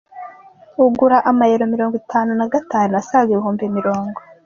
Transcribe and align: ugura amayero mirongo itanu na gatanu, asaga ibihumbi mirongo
ugura 0.85 1.17
amayero 1.31 1.63
mirongo 1.73 1.95
itanu 2.03 2.31
na 2.39 2.47
gatanu, 2.53 2.93
asaga 3.01 3.29
ibihumbi 3.33 3.65
mirongo 3.77 4.17